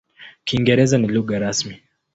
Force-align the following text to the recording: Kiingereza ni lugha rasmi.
Kiingereza 0.45 0.95
ni 0.97 1.07
lugha 1.15 1.35
rasmi. 1.43 1.73